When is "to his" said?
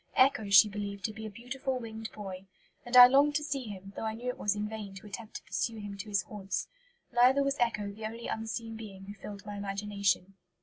5.97-6.23